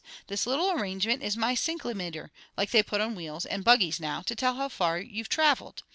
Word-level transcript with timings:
This 0.25 0.47
little 0.47 0.71
arrangemint 0.71 1.21
is 1.21 1.37
my 1.37 1.53
cicly 1.53 1.93
meter, 1.93 2.31
like 2.57 2.71
they 2.71 2.81
put 2.81 3.01
on 3.01 3.13
wheels, 3.13 3.45
and 3.45 3.63
buggies 3.63 3.99
now, 3.99 4.23
to 4.23 4.35
tell 4.35 4.55
how 4.55 4.67
far 4.67 4.97
you've 4.99 5.29
traveled. 5.29 5.83